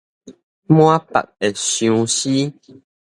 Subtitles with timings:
[0.65, 2.51] 滿腹的相思